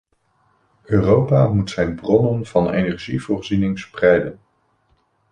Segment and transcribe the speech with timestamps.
[0.83, 4.39] Europa moet zijn bronnen van energievoorziening spreiden.